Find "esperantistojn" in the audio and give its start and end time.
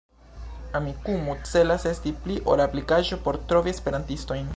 3.77-4.49